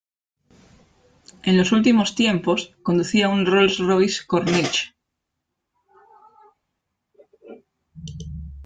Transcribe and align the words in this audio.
En 1.43 1.57
los 1.57 1.71
últimos 1.71 2.15
tiempos, 2.15 2.75
conducía 2.81 3.29
un 3.29 3.45
Rolls 3.45 3.77
Royce 3.77 4.25
Corniche. 4.25 4.95